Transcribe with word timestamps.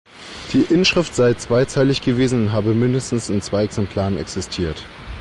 Die 0.53 0.63
Inschrift 0.73 1.13
sei 1.13 1.35
zweizeilig 1.35 2.01
gewesen 2.01 2.47
und 2.47 2.51
habe 2.53 2.73
mindestens 2.73 3.29
in 3.29 3.43
zwei 3.43 3.65
Exemplaren 3.65 4.17
existiert. 4.17 4.83